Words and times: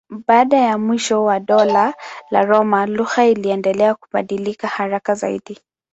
Baada 0.27 0.57
ya 0.57 0.77
mwisho 0.77 1.23
wa 1.23 1.39
Dola 1.39 1.93
la 2.31 2.41
Roma 2.45 2.85
lugha 2.85 3.25
iliendelea 3.25 3.95
kubadilika 3.95 4.67
haraka 4.67 5.15
zaidi. 5.15 5.59